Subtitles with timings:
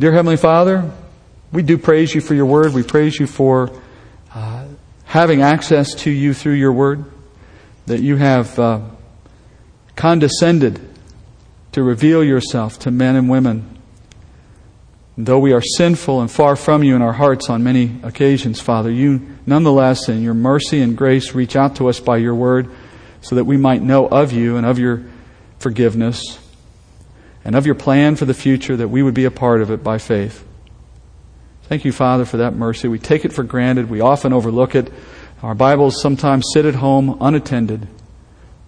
[0.00, 0.90] Dear Heavenly Father,
[1.52, 2.72] we do praise you for your word.
[2.72, 3.70] We praise you for
[4.34, 4.64] uh,
[5.04, 7.04] having access to you through your word,
[7.84, 8.80] that you have uh,
[9.96, 10.80] condescended
[11.72, 13.78] to reveal yourself to men and women.
[15.18, 18.90] Though we are sinful and far from you in our hearts on many occasions, Father,
[18.90, 22.70] you nonetheless, in your mercy and grace, reach out to us by your word
[23.20, 25.04] so that we might know of you and of your
[25.58, 26.38] forgiveness
[27.44, 29.82] and of your plan for the future, that we would be a part of it
[29.82, 30.44] by faith.
[31.64, 32.88] Thank you, Father, for that mercy.
[32.88, 33.88] We take it for granted.
[33.88, 34.92] We often overlook it.
[35.42, 37.86] Our Bibles sometimes sit at home unattended.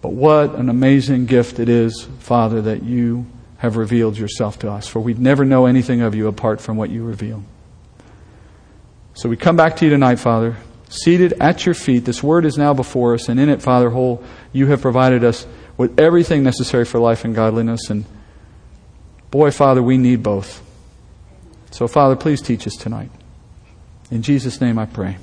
[0.01, 3.27] But what an amazing gift it is, Father, that you
[3.59, 4.89] have revealed yourself to us.
[4.89, 7.45] For we'd never know anything of you apart from what you reveal.
[9.15, 10.57] So we come back to you tonight, Father,
[10.89, 12.05] seated at your feet.
[12.05, 15.47] This word is now before us, and in it, Father, whole, you have provided us
[15.77, 17.91] with everything necessary for life and godliness.
[17.91, 18.05] And
[19.33, 20.63] boy, Father, we need both.
[21.73, 23.11] So, Father, please teach us tonight.
[24.11, 25.17] In Jesus' name I pray.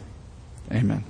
[0.72, 1.04] Amen.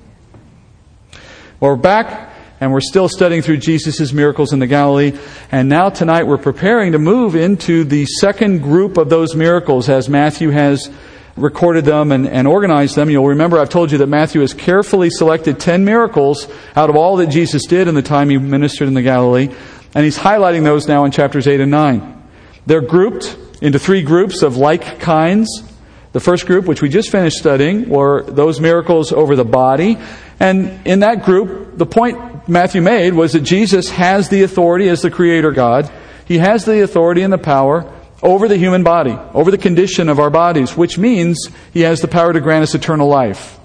[1.60, 5.18] Well, we're back and we're still studying through Jesus' miracles in the Galilee.
[5.50, 10.10] And now tonight we're preparing to move into the second group of those miracles as
[10.10, 10.92] Matthew has
[11.38, 13.10] recorded them and, and organized them.
[13.10, 17.16] You'll remember I've told you that Matthew has carefully selected 10 miracles out of all
[17.18, 19.48] that Jesus did in the time he ministered in the Galilee.
[19.96, 22.19] And he's highlighting those now in chapters 8 and 9.
[22.66, 25.64] They're grouped into three groups of like kinds.
[26.12, 29.98] The first group, which we just finished studying, were those miracles over the body.
[30.40, 35.02] And in that group, the point Matthew made was that Jesus has the authority as
[35.02, 35.92] the Creator God.
[36.26, 40.20] He has the authority and the power over the human body, over the condition of
[40.20, 43.60] our bodies, which means He has the power to grant us eternal life.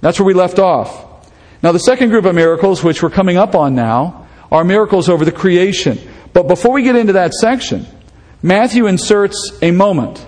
[0.00, 1.08] That's where we left off.
[1.62, 5.24] Now, the second group of miracles, which we're coming up on now, are miracles over
[5.24, 5.98] the creation.
[6.32, 7.86] But before we get into that section,
[8.42, 10.26] Matthew inserts a moment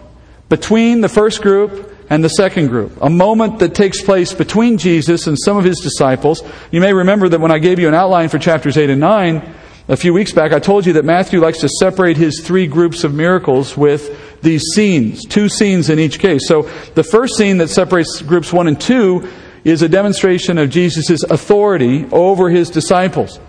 [0.49, 5.27] between the first group and the second group, a moment that takes place between Jesus
[5.27, 6.43] and some of his disciples.
[6.71, 9.55] You may remember that when I gave you an outline for chapters 8 and 9
[9.89, 13.03] a few weeks back, I told you that Matthew likes to separate his three groups
[13.03, 16.47] of miracles with these scenes, two scenes in each case.
[16.47, 19.29] So the first scene that separates groups 1 and 2
[19.65, 23.41] is a demonstration of Jesus' authority over his disciples.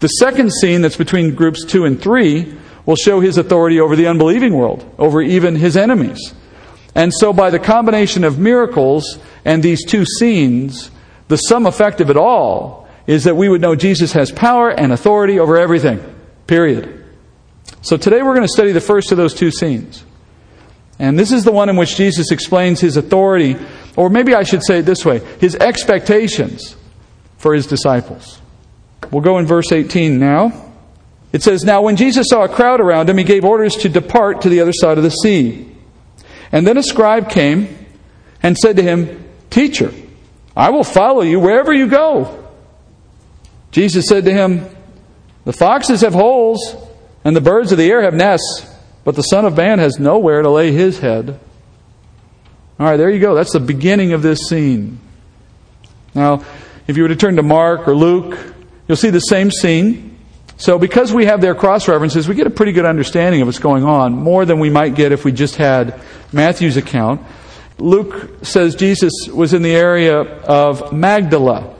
[0.00, 2.56] The second scene that's between groups 2 and 3
[2.88, 6.32] will show his authority over the unbelieving world, over even his enemies.
[6.94, 10.90] And so, by the combination of miracles and these two scenes,
[11.28, 14.90] the sum effect of it all is that we would know Jesus has power and
[14.90, 16.00] authority over everything.
[16.46, 17.04] Period.
[17.82, 20.02] So, today we're going to study the first of those two scenes.
[20.98, 23.56] And this is the one in which Jesus explains his authority,
[23.96, 26.74] or maybe I should say it this way his expectations
[27.36, 28.40] for his disciples.
[29.10, 30.67] We'll go in verse 18 now.
[31.32, 34.42] It says, Now when Jesus saw a crowd around him, he gave orders to depart
[34.42, 35.74] to the other side of the sea.
[36.52, 37.86] And then a scribe came
[38.42, 39.92] and said to him, Teacher,
[40.56, 42.48] I will follow you wherever you go.
[43.70, 44.68] Jesus said to him,
[45.44, 46.76] The foxes have holes,
[47.24, 48.66] and the birds of the air have nests,
[49.04, 51.38] but the Son of Man has nowhere to lay his head.
[52.80, 53.34] All right, there you go.
[53.34, 55.00] That's the beginning of this scene.
[56.14, 56.44] Now,
[56.86, 58.54] if you were to turn to Mark or Luke,
[58.86, 60.07] you'll see the same scene.
[60.60, 63.60] So, because we have their cross references, we get a pretty good understanding of what's
[63.60, 66.00] going on, more than we might get if we just had
[66.32, 67.22] Matthew's account.
[67.78, 71.76] Luke says Jesus was in the area of Magdala.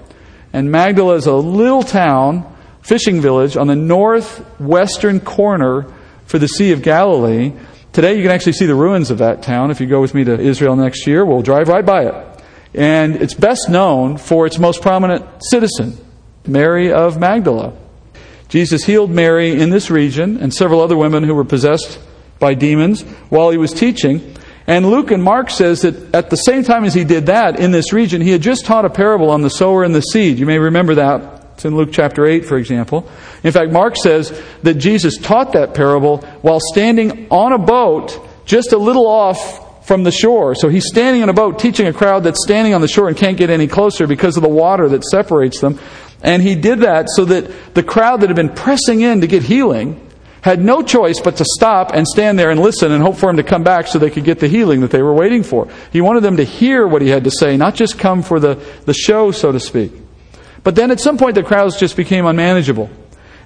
[0.52, 5.92] And Magdala is a little town, fishing village, on the northwestern corner
[6.26, 7.52] for the Sea of Galilee.
[7.92, 9.72] Today, you can actually see the ruins of that town.
[9.72, 12.44] If you go with me to Israel next year, we'll drive right by it.
[12.74, 15.98] And it's best known for its most prominent citizen,
[16.46, 17.72] Mary of Magdala.
[18.48, 21.98] Jesus healed Mary in this region and several other women who were possessed
[22.38, 24.34] by demons while he was teaching.
[24.66, 27.70] And Luke and Mark says that at the same time as he did that in
[27.70, 30.38] this region, he had just taught a parable on the sower and the seed.
[30.38, 31.46] You may remember that.
[31.54, 33.10] It's in Luke chapter 8, for example.
[33.42, 38.72] In fact, Mark says that Jesus taught that parable while standing on a boat just
[38.72, 40.54] a little off from the shore.
[40.54, 43.16] So he's standing in a boat teaching a crowd that's standing on the shore and
[43.16, 45.80] can't get any closer because of the water that separates them.
[46.22, 49.42] And he did that so that the crowd that had been pressing in to get
[49.42, 50.04] healing
[50.42, 53.36] had no choice but to stop and stand there and listen and hope for him
[53.36, 55.68] to come back so they could get the healing that they were waiting for.
[55.92, 58.54] He wanted them to hear what he had to say, not just come for the,
[58.84, 59.92] the show, so to speak.
[60.64, 62.90] But then at some point, the crowds just became unmanageable.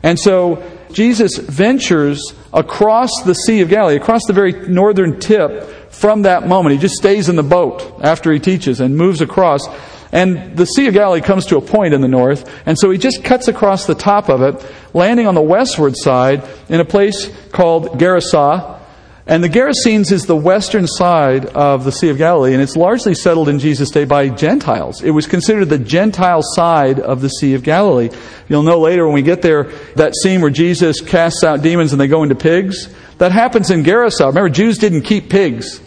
[0.02, 6.22] And so Jesus ventures across the Sea of Galilee, across the very northern tip from
[6.22, 6.74] that moment.
[6.74, 9.66] He just stays in the boat after he teaches and moves across.
[10.12, 12.98] And the Sea of Galilee comes to a point in the north, and so he
[12.98, 17.30] just cuts across the top of it, landing on the westward side in a place
[17.48, 18.78] called Gerasa.
[19.26, 23.14] And the Gerasenes is the western side of the Sea of Galilee, and it's largely
[23.14, 25.00] settled in Jesus' day by Gentiles.
[25.02, 28.10] It was considered the Gentile side of the Sea of Galilee.
[28.48, 32.00] You'll know later when we get there, that scene where Jesus casts out demons and
[32.00, 34.26] they go into pigs, that happens in Gerasa.
[34.26, 35.80] Remember, Jews didn't keep pigs.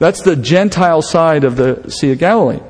[0.00, 2.60] That's the Gentile side of the Sea of Galilee.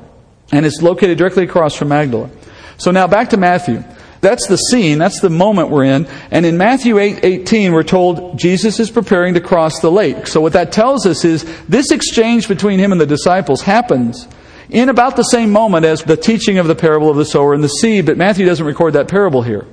[0.51, 2.29] And it's located directly across from Magdala.
[2.77, 3.83] So now back to Matthew.
[4.21, 6.07] That's the scene, that's the moment we're in.
[6.29, 10.27] And in Matthew 8 18, we're told Jesus is preparing to cross the lake.
[10.27, 14.27] So what that tells us is this exchange between him and the disciples happens
[14.69, 17.63] in about the same moment as the teaching of the parable of the sower and
[17.63, 19.65] the seed, but Matthew doesn't record that parable here.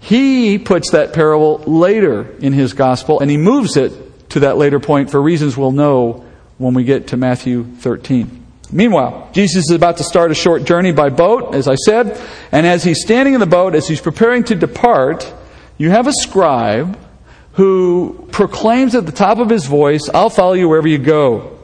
[0.00, 4.80] He puts that parable later in his gospel, and he moves it to that later
[4.80, 6.24] point for reasons we'll know
[6.56, 8.47] when we get to Matthew 13.
[8.70, 12.20] Meanwhile, Jesus is about to start a short journey by boat, as I said,
[12.52, 15.32] and as he's standing in the boat, as he's preparing to depart,
[15.78, 16.98] you have a scribe
[17.52, 21.58] who proclaims at the top of his voice, I'll follow you wherever you go.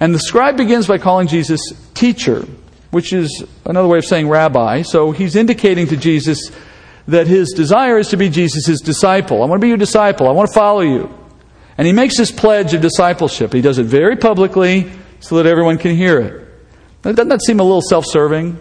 [0.00, 1.60] And the scribe begins by calling Jesus
[1.94, 2.46] teacher,
[2.90, 4.82] which is another way of saying rabbi.
[4.82, 6.50] So he's indicating to Jesus
[7.06, 9.42] that his desire is to be Jesus' disciple.
[9.42, 10.26] I want to be your disciple.
[10.26, 11.14] I want to follow you.
[11.78, 13.52] And he makes this pledge of discipleship.
[13.52, 16.45] He does it very publicly so that everyone can hear it.
[17.02, 18.58] Doesn't that seem a little self serving?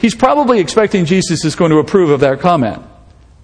[0.00, 2.82] He's probably expecting Jesus is going to approve of that comment.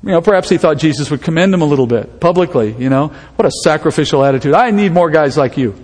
[0.02, 3.08] You know, perhaps he thought Jesus would commend him a little bit publicly, you know.
[3.36, 4.54] What a sacrificial attitude.
[4.54, 5.74] I need more guys like you.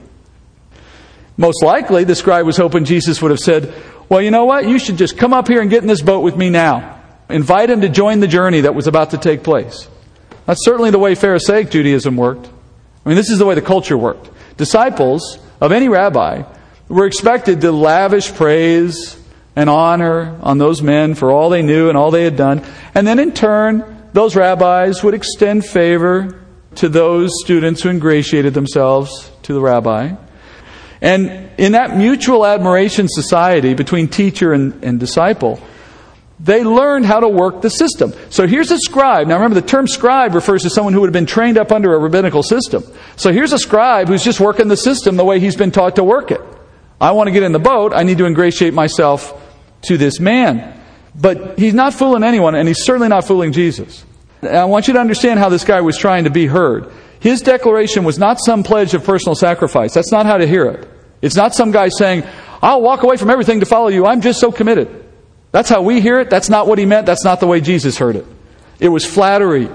[1.36, 3.72] Most likely, the scribe was hoping Jesus would have said,
[4.08, 4.66] Well, you know what?
[4.66, 7.00] You should just come up here and get in this boat with me now.
[7.30, 9.88] Invite him to join the journey that was about to take place.
[10.46, 12.48] That's certainly the way Pharisaic Judaism worked.
[13.04, 14.30] I mean, this is the way the culture worked.
[14.56, 16.42] Disciples of any rabbi
[16.88, 19.18] were expected to lavish praise
[19.54, 22.64] and honor on those men for all they knew and all they had done.
[22.94, 26.40] And then in turn, those rabbis would extend favor
[26.76, 30.14] to those students who ingratiated themselves to the rabbi.
[31.00, 35.60] And in that mutual admiration society between teacher and, and disciple,
[36.40, 38.12] they learned how to work the system.
[38.30, 39.26] So here's a scribe.
[39.26, 41.94] Now remember, the term scribe refers to someone who would have been trained up under
[41.94, 42.84] a rabbinical system.
[43.16, 46.04] So here's a scribe who's just working the system the way he's been taught to
[46.04, 46.40] work it.
[47.00, 47.92] I want to get in the boat.
[47.94, 49.32] I need to ingratiate myself
[49.82, 50.74] to this man.
[51.14, 54.04] But he's not fooling anyone, and he's certainly not fooling Jesus.
[54.42, 56.92] And I want you to understand how this guy was trying to be heard.
[57.20, 59.92] His declaration was not some pledge of personal sacrifice.
[59.92, 60.88] That's not how to hear it.
[61.20, 62.24] It's not some guy saying,
[62.62, 64.06] I'll walk away from everything to follow you.
[64.06, 65.04] I'm just so committed.
[65.50, 66.30] That's how we hear it.
[66.30, 67.06] That's not what he meant.
[67.06, 68.26] That's not the way Jesus heard it.
[68.78, 69.66] It was flattery.
[69.68, 69.72] I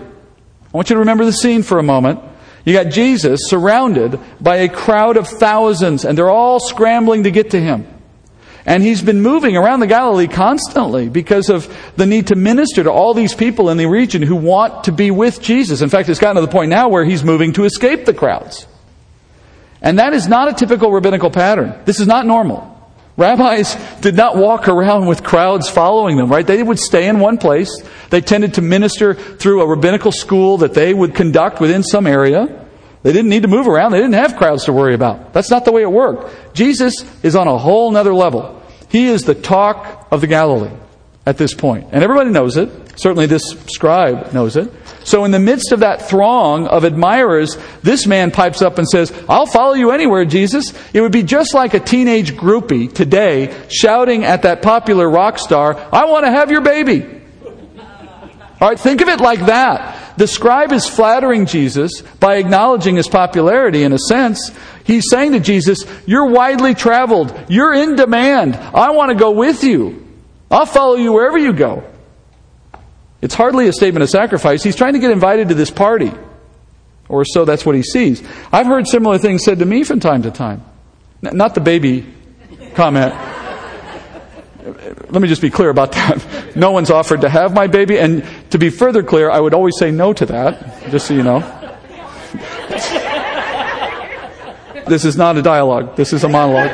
[0.71, 2.21] want you to remember the scene for a moment.
[2.65, 7.51] You got Jesus surrounded by a crowd of thousands, and they're all scrambling to get
[7.51, 7.87] to him.
[8.65, 11.67] And he's been moving around the Galilee constantly because of
[11.97, 15.11] the need to minister to all these people in the region who want to be
[15.11, 15.81] with Jesus.
[15.81, 18.65] In fact, it's gotten to the point now where he's moving to escape the crowds.
[19.81, 21.77] And that is not a typical rabbinical pattern.
[21.83, 22.72] This is not normal.
[23.15, 26.45] Rabbis did not walk around with crowds following them, right?
[26.45, 27.69] They would stay in one place.
[28.09, 32.67] They tended to minister through a rabbinical school that they would conduct within some area.
[33.03, 33.91] They didn't need to move around.
[33.91, 35.33] They didn't have crowds to worry about.
[35.33, 36.55] That's not the way it worked.
[36.55, 38.63] Jesus is on a whole nother level.
[38.89, 40.71] He is the talk of the Galilee
[41.25, 41.89] at this point.
[41.91, 42.69] And everybody knows it.
[42.95, 44.71] Certainly this scribe knows it.
[45.03, 49.11] So in the midst of that throng of admirers, this man pipes up and says,
[49.27, 50.73] I'll follow you anywhere, Jesus.
[50.93, 55.75] It would be just like a teenage groupie today shouting at that popular rock star,
[55.91, 57.21] I want to have your baby.
[58.61, 60.17] All right, think of it like that.
[60.17, 64.51] The scribe is flattering Jesus by acknowledging his popularity in a sense.
[64.85, 67.37] He's saying to Jesus, You're widely traveled.
[67.49, 68.55] You're in demand.
[68.55, 70.07] I want to go with you.
[70.51, 71.83] I'll follow you wherever you go.
[73.23, 74.63] It's hardly a statement of sacrifice.
[74.63, 76.11] He's trying to get invited to this party.
[77.07, 78.21] Or so that's what he sees.
[78.51, 80.61] I've heard similar things said to me from time to time.
[81.21, 82.05] Not the baby
[82.75, 83.15] comment.
[85.09, 86.53] Let me just be clear about that.
[86.57, 87.97] No one's offered to have my baby.
[87.97, 91.23] And to be further clear, I would always say no to that, just so you
[91.23, 91.39] know.
[94.85, 96.71] This is not a dialogue, this is a monologue.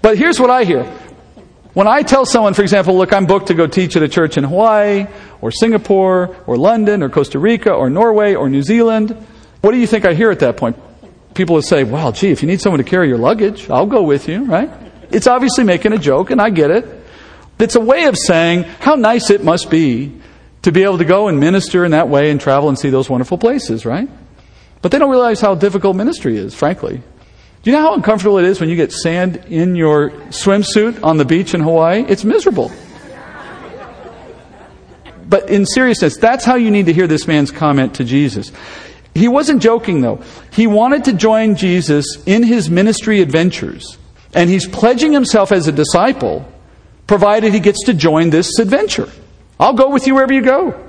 [0.00, 0.90] But here's what I hear
[1.78, 4.36] when I tell someone, for example, look, I'm booked to go teach at a church
[4.36, 5.06] in Hawaii,
[5.40, 9.10] or Singapore, or London, or Costa Rica, or Norway, or New Zealand,
[9.60, 10.76] what do you think I hear at that point?
[11.34, 14.02] People will say, well, gee, if you need someone to carry your luggage, I'll go
[14.02, 14.68] with you, right?
[15.12, 16.84] It's obviously making a joke, and I get it.
[17.60, 20.20] It's a way of saying how nice it must be
[20.62, 23.08] to be able to go and minister in that way and travel and see those
[23.08, 24.08] wonderful places, right?
[24.82, 27.02] But they don't realize how difficult ministry is, frankly.
[27.62, 31.16] Do you know how uncomfortable it is when you get sand in your swimsuit on
[31.16, 32.04] the beach in Hawaii?
[32.08, 32.70] It's miserable.
[35.28, 38.52] But in seriousness, that's how you need to hear this man's comment to Jesus.
[39.14, 40.22] He wasn't joking, though.
[40.52, 43.98] He wanted to join Jesus in his ministry adventures.
[44.34, 46.50] And he's pledging himself as a disciple,
[47.06, 49.08] provided he gets to join this adventure.
[49.58, 50.84] I'll go with you wherever you go.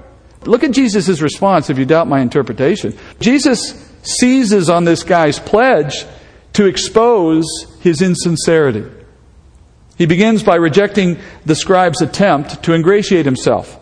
[0.46, 2.98] Look at Jesus' response if you doubt my interpretation.
[3.20, 6.06] Jesus seizes on this guy's pledge
[6.53, 7.46] to expose
[7.82, 8.86] his insincerity.
[9.98, 13.77] He begins by rejecting the scribe's attempt to ingratiate himself.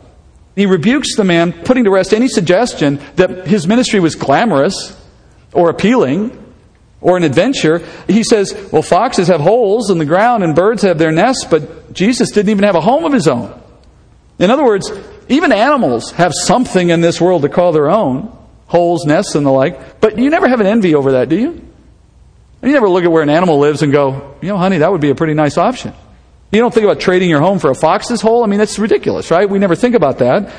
[0.55, 4.99] He rebukes the man, putting to rest any suggestion that his ministry was glamorous
[5.53, 6.43] or appealing
[6.99, 7.85] or an adventure.
[8.07, 11.93] He says, Well, foxes have holes in the ground and birds have their nests, but
[11.93, 13.61] Jesus didn't even have a home of his own.
[14.39, 14.91] In other words,
[15.29, 18.35] even animals have something in this world to call their own
[18.67, 20.01] holes, nests, and the like.
[20.01, 21.66] But you never have an envy over that, do you?
[22.61, 25.01] You never look at where an animal lives and go, you know, honey, that would
[25.01, 25.93] be a pretty nice option.
[26.51, 28.43] You don't think about trading your home for a fox's hole.
[28.43, 29.49] I mean, that's ridiculous, right?
[29.49, 30.53] We never think about that.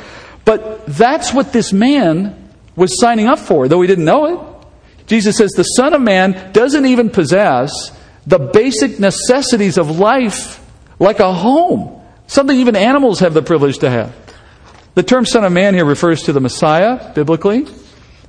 [0.45, 5.07] But that's what this man was signing up for, though he didn't know it.
[5.07, 7.73] Jesus says the Son of Man doesn't even possess
[8.27, 10.65] the basic necessities of life
[10.99, 14.15] like a home, something even animals have the privilege to have.
[14.95, 17.67] The term Son of Man here refers to the Messiah, biblically.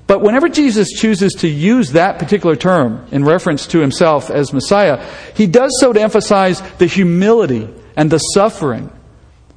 [0.09, 5.07] But whenever Jesus chooses to use that particular term in reference to himself as Messiah,
[5.35, 8.91] he does so to emphasize the humility and the suffering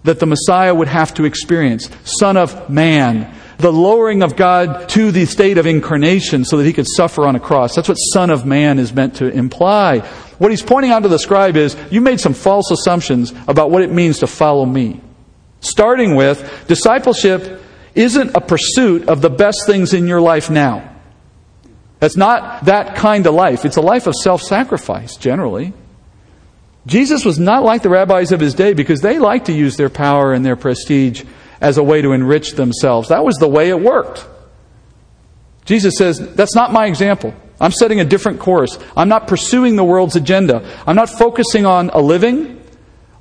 [0.05, 1.89] that the Messiah would have to experience.
[2.05, 3.35] Son of Man.
[3.57, 7.35] The lowering of God to the state of incarnation so that he could suffer on
[7.35, 7.75] a cross.
[7.75, 10.01] That's what Son of Man is meant to imply.
[10.37, 13.81] What he's pointing out to the scribe is, you made some false assumptions about what
[13.81, 15.01] it means to follow me.
[15.61, 17.63] Starting with, discipleship
[17.95, 20.89] isn't a pursuit of the best things in your life now.
[22.01, 23.65] That's not that kind of life.
[23.65, 25.73] It's a life of self sacrifice, generally.
[26.87, 29.91] Jesus was not like the rabbis of his day because they liked to use their
[29.91, 31.23] power and their prestige
[31.61, 33.11] as a way to enrich themselves.
[33.11, 34.27] That was the way it worked.
[35.65, 37.35] Jesus says, That's not my example.
[37.61, 38.77] I'm setting a different course.
[38.97, 40.69] I'm not pursuing the world's agenda.
[40.85, 42.61] I'm not focusing on a living,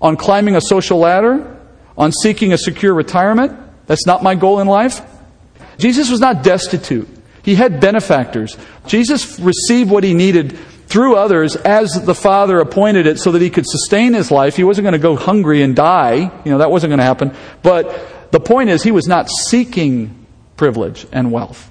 [0.02, 1.60] on climbing a social ladder,
[1.96, 3.56] on seeking a secure retirement.
[3.92, 5.02] That's not my goal in life.
[5.78, 7.10] Jesus was not destitute.
[7.44, 8.56] He had benefactors.
[8.88, 10.58] Jesus received what he needed
[10.88, 14.56] through others as the Father appointed it so that he could sustain his life.
[14.56, 16.20] He wasn't going to go hungry and die.
[16.46, 17.36] You know, that wasn't going to happen.
[17.64, 21.70] But the point is, he was not seeking privilege and wealth.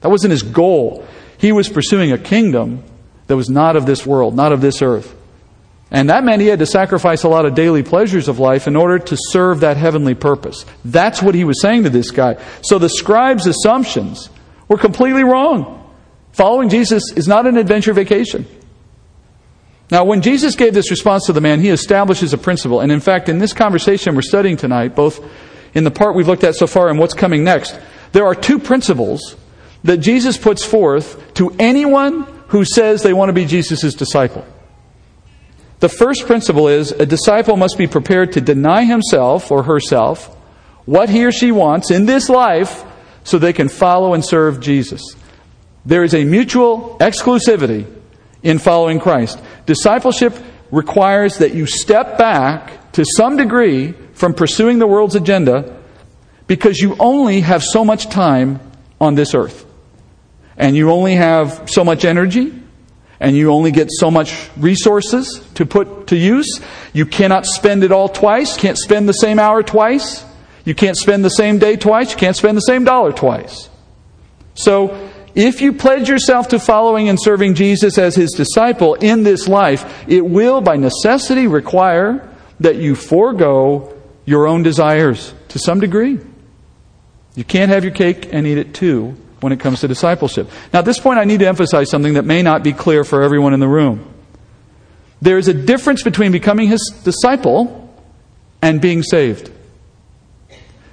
[0.00, 1.06] That wasn't his goal.
[1.36, 2.82] He was pursuing a kingdom
[3.26, 5.14] that was not of this world, not of this earth.
[5.90, 8.76] And that meant he had to sacrifice a lot of daily pleasures of life in
[8.76, 10.66] order to serve that heavenly purpose.
[10.84, 12.42] That's what he was saying to this guy.
[12.62, 14.28] So the scribe's assumptions
[14.68, 15.74] were completely wrong.
[16.32, 18.46] Following Jesus is not an adventure vacation.
[19.90, 22.80] Now, when Jesus gave this response to the man, he establishes a principle.
[22.80, 25.24] And in fact, in this conversation we're studying tonight, both
[25.74, 27.78] in the part we've looked at so far and what's coming next,
[28.12, 29.36] there are two principles
[29.84, 34.44] that Jesus puts forth to anyone who says they want to be Jesus' disciple.
[35.80, 40.34] The first principle is a disciple must be prepared to deny himself or herself
[40.86, 42.84] what he or she wants in this life
[43.22, 45.02] so they can follow and serve Jesus.
[45.86, 47.86] There is a mutual exclusivity
[48.42, 49.40] in following Christ.
[49.66, 50.34] Discipleship
[50.70, 55.76] requires that you step back to some degree from pursuing the world's agenda
[56.46, 58.60] because you only have so much time
[59.00, 59.64] on this earth.
[60.56, 62.52] And you only have so much energy
[63.20, 66.60] and you only get so much resources to put to use.
[66.92, 68.56] You cannot spend it all twice.
[68.56, 70.24] Can't spend the same hour twice.
[70.64, 72.12] You can't spend the same day twice.
[72.12, 73.68] You can't spend the same dollar twice.
[74.54, 79.46] So, if you pledge yourself to following and serving Jesus as his disciple in this
[79.46, 83.94] life, it will by necessity require that you forego
[84.24, 86.18] your own desires to some degree.
[87.36, 90.50] You can't have your cake and eat it too when it comes to discipleship.
[90.72, 93.22] Now, at this point, I need to emphasize something that may not be clear for
[93.22, 94.14] everyone in the room.
[95.20, 97.92] There is a difference between becoming his disciple
[98.62, 99.50] and being saved.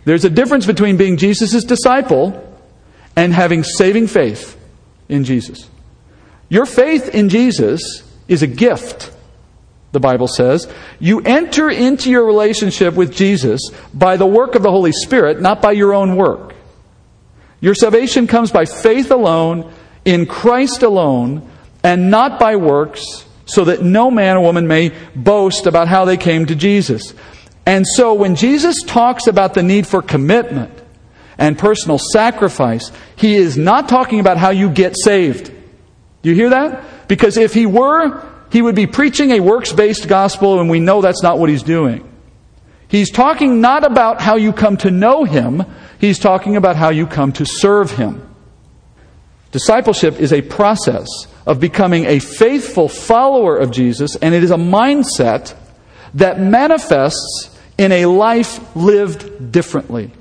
[0.04, 2.42] There's a difference between being Jesus' disciple
[3.16, 4.58] and having saving faith
[5.10, 5.70] in Jesus.
[6.50, 9.12] Your faith in Jesus is a gift,
[9.92, 10.72] the Bible says.
[11.00, 13.62] You enter into your relationship with Jesus
[13.94, 16.54] by the work of the Holy Spirit, not by your own work.
[17.66, 19.74] Your salvation comes by faith alone,
[20.06, 21.50] in Christ alone,
[21.84, 26.16] and not by works, so that no man or woman may boast about how they
[26.16, 27.16] came to Jesus.
[27.66, 30.80] And so when Jesus talks about the need for commitment
[31.40, 35.48] and personal sacrifice, he is not talking about how you get saved.
[36.22, 37.08] Do you hear that?
[37.08, 41.02] Because if he were, he would be preaching a works based gospel, and we know
[41.02, 42.15] that's not what he's doing.
[42.88, 45.64] He's talking not about how you come to know him,
[46.00, 48.22] He's talking about how you come to serve Him.
[49.52, 51.08] Discipleship is a process
[51.46, 55.56] of becoming a faithful follower of Jesus, and it is a mindset
[56.16, 60.12] that manifests in a life lived differently.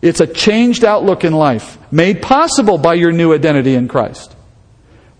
[0.00, 4.34] It's a changed outlook in life, made possible by your new identity in Christ.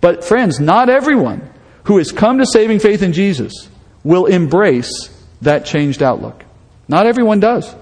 [0.00, 1.48] But, friends, not everyone
[1.84, 3.68] who has come to saving faith in Jesus
[4.02, 6.44] will embrace that changed outlook.
[6.88, 7.72] Not everyone does.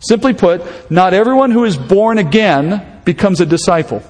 [0.00, 4.02] Simply put, not everyone who is born again becomes a disciple.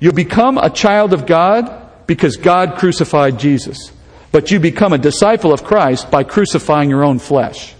[0.00, 3.92] You become a child of God because God crucified Jesus.
[4.30, 7.74] But you become a disciple of Christ by crucifying your own flesh.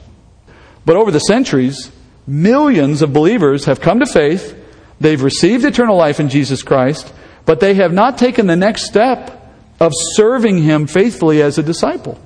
[0.87, 1.91] But over the centuries,
[2.27, 4.57] millions of believers have come to faith.
[5.01, 7.13] They've received eternal life in Jesus Christ,
[7.45, 12.19] but they have not taken the next step of serving Him faithfully as a disciple.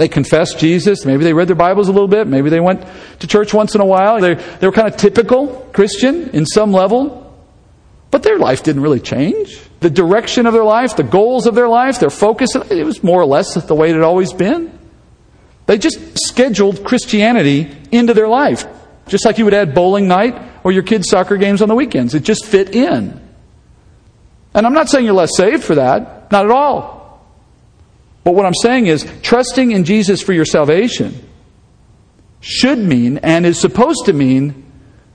[0.00, 1.04] They confessed Jesus.
[1.04, 2.26] Maybe they read their Bibles a little bit.
[2.26, 2.86] Maybe they went
[3.18, 4.18] to church once in a while.
[4.18, 7.38] They, they were kind of typical Christian in some level.
[8.10, 9.60] But their life didn't really change.
[9.80, 13.20] The direction of their life, the goals of their life, their focus, it was more
[13.20, 14.72] or less the way it had always been.
[15.66, 18.64] They just scheduled Christianity into their life.
[19.06, 22.14] Just like you would add bowling night or your kids' soccer games on the weekends.
[22.14, 23.20] It just fit in.
[24.54, 26.32] And I'm not saying you're less saved for that.
[26.32, 26.99] Not at all.
[28.24, 31.28] But what I'm saying is, trusting in Jesus for your salvation
[32.40, 34.70] should mean and is supposed to mean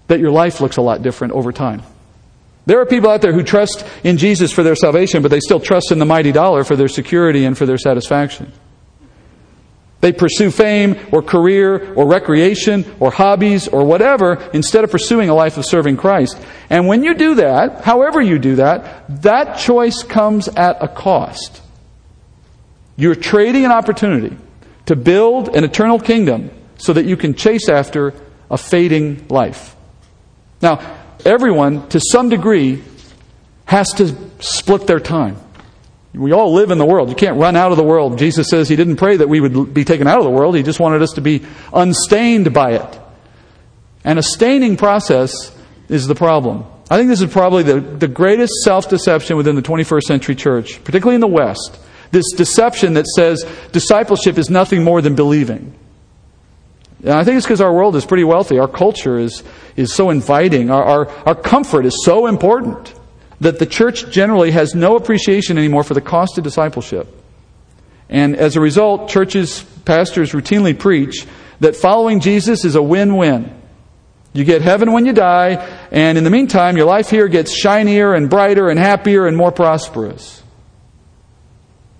[0.07, 1.81] that your life looks a lot different over time.
[2.65, 5.59] There are people out there who trust in Jesus for their salvation, but they still
[5.59, 8.51] trust in the mighty dollar for their security and for their satisfaction.
[10.01, 15.35] They pursue fame or career or recreation or hobbies or whatever instead of pursuing a
[15.35, 16.39] life of serving Christ.
[16.69, 21.61] And when you do that, however you do that, that choice comes at a cost.
[22.97, 24.35] You're trading an opportunity
[24.85, 28.13] to build an eternal kingdom so that you can chase after
[28.49, 29.75] a fading life.
[30.61, 32.83] Now, everyone, to some degree,
[33.65, 35.37] has to split their time.
[36.13, 37.09] We all live in the world.
[37.09, 38.17] You can't run out of the world.
[38.17, 40.63] Jesus says He didn't pray that we would be taken out of the world, He
[40.63, 42.99] just wanted us to be unstained by it.
[44.03, 45.53] And a staining process
[45.89, 46.65] is the problem.
[46.89, 50.83] I think this is probably the, the greatest self deception within the 21st century church,
[50.83, 51.79] particularly in the West.
[52.11, 55.73] This deception that says discipleship is nothing more than believing.
[57.01, 58.57] And I think it's because our world is pretty wealthy.
[58.57, 59.43] Our culture is,
[59.75, 60.71] is so inviting.
[60.71, 62.93] Our, our, our comfort is so important
[63.41, 67.07] that the church generally has no appreciation anymore for the cost of discipleship.
[68.09, 71.25] And as a result, churches, pastors routinely preach
[71.59, 73.53] that following Jesus is a win win.
[74.33, 75.55] You get heaven when you die,
[75.91, 79.51] and in the meantime, your life here gets shinier and brighter and happier and more
[79.51, 80.43] prosperous.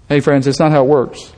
[0.07, 1.33] Hey, friends, it's not how it works.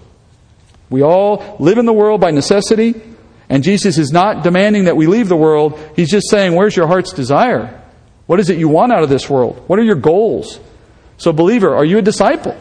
[0.89, 3.01] We all live in the world by necessity,
[3.49, 5.79] and Jesus is not demanding that we leave the world.
[5.95, 7.81] He's just saying, Where's your heart's desire?
[8.25, 9.63] What is it you want out of this world?
[9.67, 10.59] What are your goals?
[11.17, 12.55] So, believer, are you a disciple?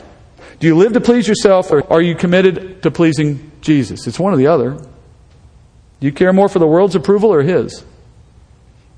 [0.60, 4.06] Do you live to please yourself, or are you committed to pleasing Jesus?
[4.06, 4.74] It's one or the other.
[4.74, 7.84] Do you care more for the world's approval or His?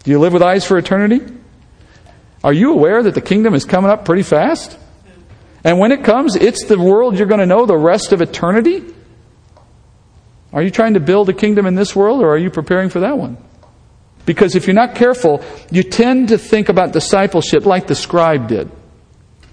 [0.05, 1.21] Do you live with eyes for eternity?
[2.45, 4.79] Are you aware that the kingdom is coming up pretty fast?
[5.65, 8.85] And when it comes, it's the world you're going to know the rest of eternity?
[10.53, 13.01] Are you trying to build a kingdom in this world or are you preparing for
[13.01, 13.37] that one?
[14.25, 18.71] Because if you're not careful, you tend to think about discipleship like the scribe did.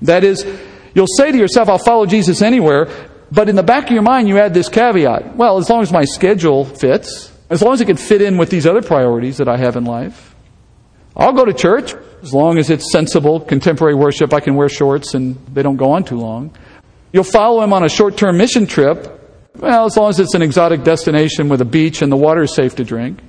[0.02, 0.46] That is,
[0.94, 2.88] you'll say to yourself, I'll follow Jesus anywhere,
[3.32, 5.36] but in the back of your mind, you add this caveat.
[5.36, 8.50] Well, as long as my schedule fits, as long as it can fit in with
[8.50, 10.35] these other priorities that I have in life,
[11.16, 14.34] I'll go to church as long as it's sensible, contemporary worship.
[14.34, 16.56] I can wear shorts and they don't go on too long.
[17.14, 19.12] You'll follow him on a short term mission trip.
[19.58, 22.54] Well, as long as it's an exotic destination with a beach and the water is
[22.54, 23.20] safe to drink.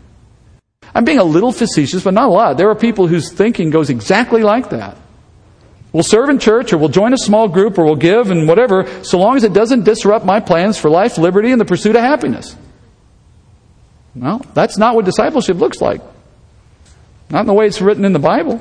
[0.93, 2.57] I'm being a little facetious, but not a lot.
[2.57, 4.97] There are people whose thinking goes exactly like that.
[5.93, 9.05] We'll serve in church or we'll join a small group or we'll give and whatever,
[9.05, 12.03] so long as it doesn't disrupt my plans for life, liberty, and the pursuit of
[12.03, 12.57] happiness.
[14.15, 16.01] Well, that's not what discipleship looks like.
[17.31, 18.61] Not in the way it's written in the Bible.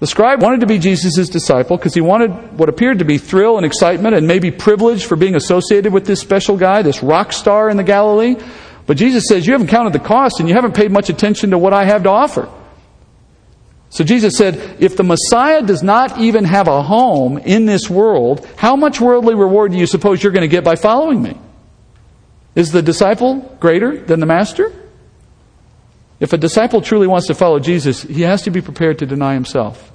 [0.00, 3.56] The scribe wanted to be Jesus' disciple because he wanted what appeared to be thrill
[3.56, 7.70] and excitement and maybe privilege for being associated with this special guy, this rock star
[7.70, 8.36] in the Galilee.
[8.86, 11.58] But Jesus says, You haven't counted the cost and you haven't paid much attention to
[11.58, 12.50] what I have to offer.
[13.90, 18.46] So Jesus said, If the Messiah does not even have a home in this world,
[18.56, 21.38] how much worldly reward do you suppose you're going to get by following me?
[22.56, 24.72] Is the disciple greater than the master?
[26.20, 29.34] If a disciple truly wants to follow Jesus, he has to be prepared to deny
[29.34, 29.92] himself.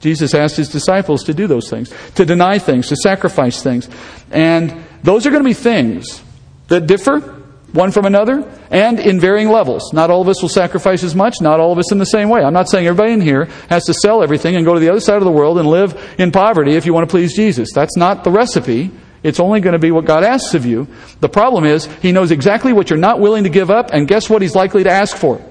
[0.00, 3.88] Jesus asked his disciples to do those things, to deny things, to sacrifice things.
[4.30, 6.22] And those are going to be things
[6.68, 7.38] that differ
[7.72, 9.92] one from another, and in varying levels.
[9.92, 12.30] Not all of us will sacrifice as much, not all of us in the same
[12.30, 12.42] way.
[12.42, 15.00] I'm not saying everybody in here has to sell everything and go to the other
[15.00, 17.68] side of the world and live in poverty if you want to please Jesus.
[17.74, 18.90] That's not the recipe.
[19.22, 20.88] It's only going to be what God asks of you.
[21.20, 24.30] The problem is, He knows exactly what you're not willing to give up, and guess
[24.30, 25.42] what He's likely to ask for?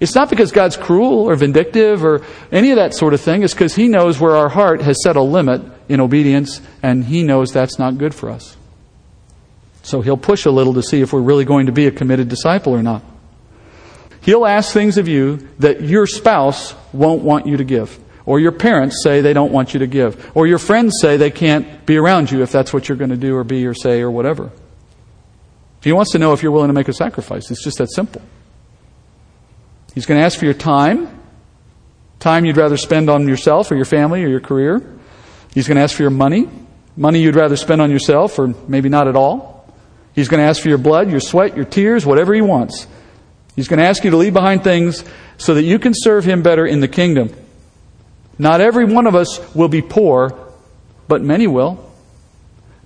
[0.00, 3.42] It's not because God's cruel or vindictive or any of that sort of thing.
[3.42, 7.22] It's because He knows where our heart has set a limit in obedience, and He
[7.22, 8.56] knows that's not good for us.
[9.82, 12.28] So He'll push a little to see if we're really going to be a committed
[12.28, 13.02] disciple or not.
[14.22, 17.98] He'll ask things of you that your spouse won't want you to give.
[18.26, 20.30] Or your parents say they don't want you to give.
[20.34, 23.18] Or your friends say they can't be around you if that's what you're going to
[23.18, 24.50] do or be or say or whatever.
[25.82, 27.50] He wants to know if you're willing to make a sacrifice.
[27.50, 28.22] It's just that simple.
[29.94, 31.20] He's going to ask for your time,
[32.18, 34.82] time you'd rather spend on yourself or your family or your career.
[35.52, 36.48] He's going to ask for your money,
[36.96, 39.72] money you'd rather spend on yourself or maybe not at all.
[40.14, 42.86] He's going to ask for your blood, your sweat, your tears, whatever he wants.
[43.56, 45.04] He's going to ask you to leave behind things
[45.38, 47.32] so that you can serve him better in the kingdom.
[48.38, 50.36] Not every one of us will be poor,
[51.06, 51.92] but many will.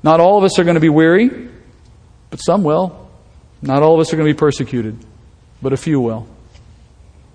[0.03, 1.49] Not all of us are going to be weary,
[2.31, 3.11] but some will.
[3.63, 4.99] Not all of us are going to be persecuted,
[5.63, 6.29] but a few will.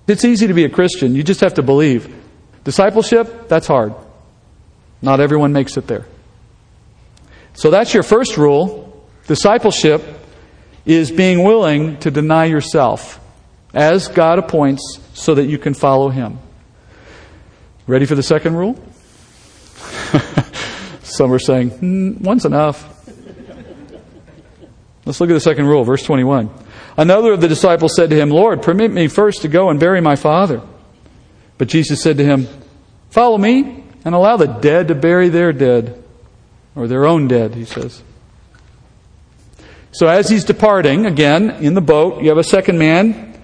[0.08, 1.16] It's easy to be a Christian.
[1.16, 2.14] You just have to believe.
[2.64, 3.94] Discipleship, that's hard.
[5.02, 6.06] Not everyone makes it there.
[7.54, 9.06] So that's your first rule.
[9.28, 10.04] Discipleship
[10.86, 13.20] is being willing to deny yourself
[13.74, 16.40] as God appoints so that you can follow Him.
[17.88, 18.76] Ready for the second rule?
[21.04, 22.90] Some are saying, mm, one's enough.
[25.06, 26.50] Let's look at the second rule, verse 21.
[26.98, 30.02] Another of the disciples said to him, Lord, permit me first to go and bury
[30.02, 30.62] my father.
[31.58, 32.48] But Jesus said to him,
[33.10, 36.04] Follow me and allow the dead to bury their dead,
[36.76, 38.02] or their own dead, he says.
[39.92, 43.40] So as he's departing, again, in the boat, you have a second man,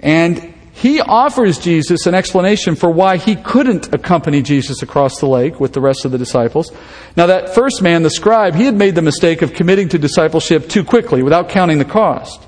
[0.00, 5.60] and he offers Jesus an explanation for why he couldn't accompany Jesus across the lake
[5.60, 6.70] with the rest of the disciples.
[7.16, 10.68] Now, that first man, the scribe, he had made the mistake of committing to discipleship
[10.68, 12.46] too quickly without counting the cost.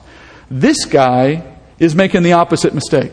[0.51, 3.13] This guy is making the opposite mistake.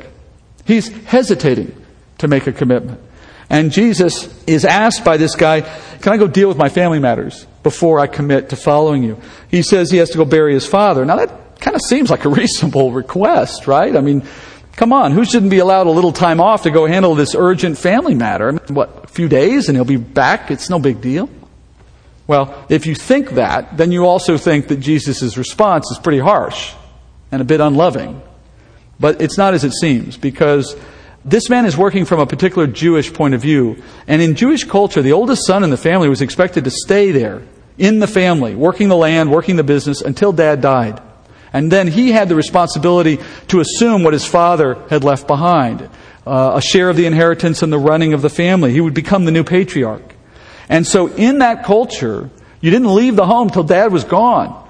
[0.66, 1.76] He's hesitating
[2.20, 3.00] to make a commitment.
[3.50, 5.62] And Jesus is asked by this guy,
[6.02, 9.20] Can I go deal with my family matters before I commit to following you?
[9.50, 11.06] He says he has to go bury his father.
[11.06, 13.96] Now, that kind of seems like a reasonable request, right?
[13.96, 14.24] I mean,
[14.76, 17.78] come on, who shouldn't be allowed a little time off to go handle this urgent
[17.78, 18.48] family matter?
[18.48, 20.50] I mean, what, a few days and he'll be back?
[20.50, 21.30] It's no big deal.
[22.26, 26.74] Well, if you think that, then you also think that Jesus' response is pretty harsh
[27.34, 28.22] and a bit unloving.
[29.00, 30.76] But it's not as it seems, because
[31.26, 33.82] this man is working from a particular Jewish point of view.
[34.08, 37.42] And in Jewish culture, the oldest son in the family was expected to stay there,
[37.80, 41.02] in the family, working the land, working the business, until dad died.
[41.52, 43.18] And then he had the responsibility
[43.48, 45.90] to assume what his father had left behind
[46.28, 48.74] uh, a share of the inheritance and the running of the family.
[48.74, 50.14] He would become the new patriarch.
[50.70, 52.30] And so, in that culture,
[52.62, 54.63] you didn't leave the home till dad was gone.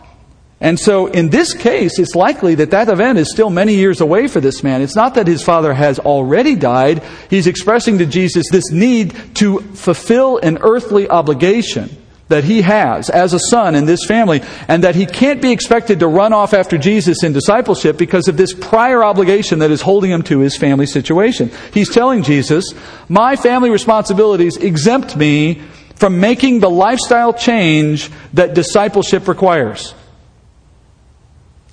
[0.63, 4.29] And so, in this case, it's likely that that event is still many years away
[4.29, 4.81] for this man.
[4.81, 7.03] It's not that his father has already died.
[7.29, 11.89] He's expressing to Jesus this need to fulfill an earthly obligation
[12.29, 15.99] that he has as a son in this family, and that he can't be expected
[15.99, 20.11] to run off after Jesus in discipleship because of this prior obligation that is holding
[20.11, 21.51] him to his family situation.
[21.73, 22.73] He's telling Jesus,
[23.09, 25.61] My family responsibilities exempt me
[25.95, 29.93] from making the lifestyle change that discipleship requires.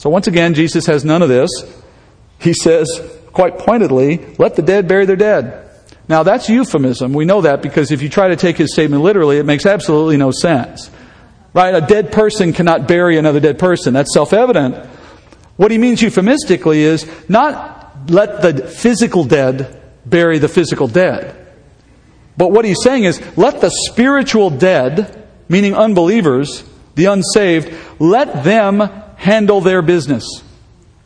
[0.01, 1.51] So once again, Jesus has none of this.
[2.41, 2.89] He says,
[3.35, 5.69] quite pointedly, let the dead bury their dead.
[6.09, 7.13] Now that's euphemism.
[7.13, 10.17] We know that because if you try to take his statement literally, it makes absolutely
[10.17, 10.91] no sense.
[11.53, 11.75] Right?
[11.75, 13.93] A dead person cannot bury another dead person.
[13.93, 14.75] That's self-evident.
[15.59, 21.37] What he means euphemistically is not let the physical dead bury the physical dead.
[22.39, 28.79] But what he's saying is let the spiritual dead, meaning unbelievers, the unsaved, let them
[29.21, 30.25] handle their business.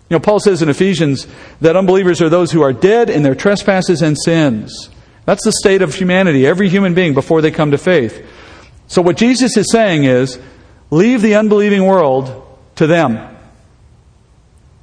[0.08, 1.26] You know, Paul says in Ephesians
[1.60, 4.88] that unbelievers are those who are dead in their trespasses and sins.
[5.26, 8.24] That's the state of humanity, every human being before they come to faith.
[8.86, 10.38] So what Jesus is saying is,
[10.90, 12.46] leave the unbelieving world
[12.76, 13.36] to them.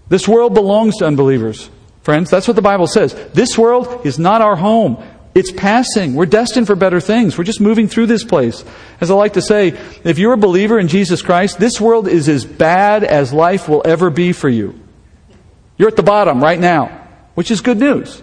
[0.10, 1.70] This world belongs to unbelievers.
[2.02, 3.13] Friends, that's what the Bible says.
[3.34, 5.02] This world is not our home.
[5.34, 6.15] It's passing.
[6.15, 7.38] We're destined for better things.
[7.38, 8.65] We're just moving through this place.
[9.00, 12.28] As I like to say, if you're a believer in Jesus Christ, this world is
[12.28, 14.78] as bad as life will ever be for you.
[15.78, 18.22] You're at the bottom right now, which is good news.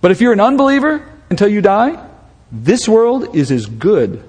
[0.00, 2.04] But if you're an unbeliever until you die,
[2.50, 4.24] this world is as good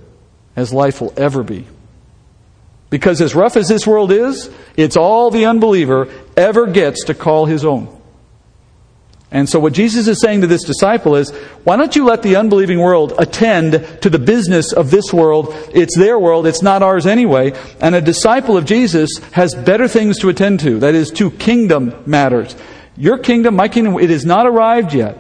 [0.56, 1.66] as life will ever be.
[2.90, 7.46] Because as rough as this world is, it's all the unbeliever ever gets to call
[7.46, 8.02] his own.
[9.34, 11.32] And so what Jesus is saying to this disciple is,
[11.64, 13.72] why don't you let the unbelieving world attend
[14.04, 15.48] to the business of this world?
[15.74, 17.54] It's their world, it's not ours anyway.
[17.82, 21.96] And a disciple of Jesus has better things to attend to, that is, to kingdom
[22.06, 22.56] matters.
[22.96, 25.18] Your kingdom, my kingdom, it has not arrived yet.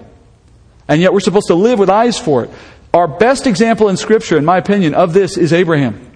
[0.87, 2.51] And yet we're supposed to live with eyes for it.
[2.93, 6.11] Our best example in Scripture, in my opinion, of this is Abraham.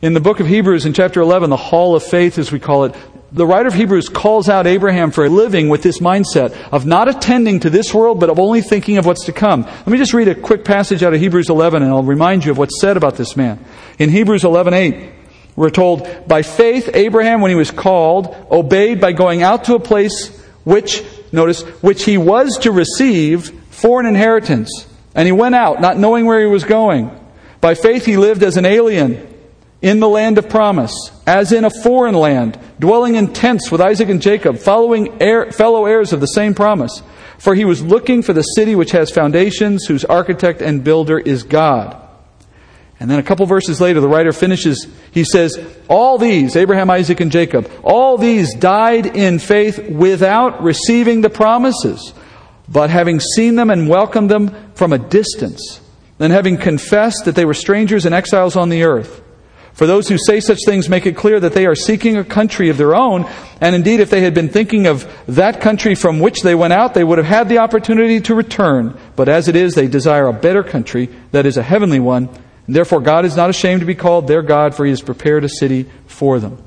[0.00, 2.86] In the book of Hebrews, in chapter 11, the Hall of Faith, as we call
[2.86, 2.96] it,
[3.32, 7.60] the writer of Hebrews calls out Abraham for living with this mindset of not attending
[7.60, 9.62] to this world, but of only thinking of what's to come.
[9.62, 12.50] Let me just read a quick passage out of Hebrews 11, and I'll remind you
[12.50, 13.58] of what's said about this man.
[13.98, 14.96] In Hebrews 11:8,
[15.56, 19.80] we're told, "By faith, Abraham, when he was called, obeyed by going out to a
[19.80, 20.30] place
[20.64, 25.98] which, notice, which he was to receive for an inheritance, and he went out, not
[25.98, 27.10] knowing where he was going.
[27.62, 29.31] By faith, he lived as an alien."
[29.82, 30.94] In the land of promise,
[31.26, 35.86] as in a foreign land, dwelling in tents with Isaac and Jacob, following heir, fellow
[35.86, 37.02] heirs of the same promise.
[37.38, 41.42] For he was looking for the city which has foundations, whose architect and builder is
[41.42, 41.98] God.
[43.00, 47.18] And then a couple verses later, the writer finishes, he says, All these, Abraham, Isaac,
[47.18, 52.14] and Jacob, all these died in faith without receiving the promises,
[52.68, 55.80] but having seen them and welcomed them from a distance,
[56.20, 59.21] and having confessed that they were strangers and exiles on the earth.
[59.74, 62.68] For those who say such things make it clear that they are seeking a country
[62.68, 63.24] of their own,
[63.60, 66.94] and indeed, if they had been thinking of that country from which they went out,
[66.94, 68.98] they would have had the opportunity to return.
[69.16, 72.28] But as it is, they desire a better country, that is a heavenly one.
[72.66, 75.42] And therefore, God is not ashamed to be called their God, for he has prepared
[75.44, 76.62] a city for them.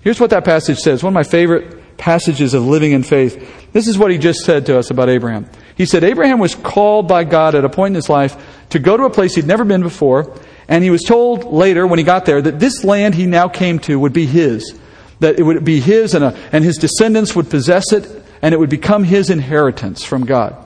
[0.00, 1.02] Here's what that passage says.
[1.02, 3.72] One of my favorite passages of living in faith.
[3.72, 5.48] This is what he just said to us about Abraham.
[5.76, 8.36] He said, Abraham was called by God at a point in his life
[8.70, 11.98] to go to a place he'd never been before and he was told later, when
[11.98, 14.78] he got there, that this land he now came to would be his.
[15.20, 18.06] That it would be his and, a, and his descendants would possess it,
[18.42, 20.64] and it would become his inheritance from God.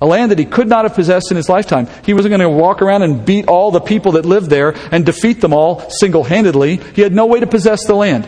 [0.00, 1.86] A land that he could not have possessed in his lifetime.
[2.04, 5.06] He wasn't going to walk around and beat all the people that lived there and
[5.06, 6.78] defeat them all single handedly.
[6.94, 8.24] He had no way to possess the land.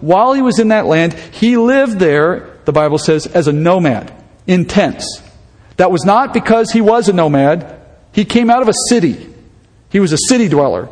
[0.00, 4.14] While he was in that land, he lived there, the Bible says, as a nomad,
[4.46, 5.22] in tents.
[5.76, 7.80] That was not because he was a nomad.
[8.12, 9.34] He came out of a city.
[9.90, 10.88] He was a city dweller.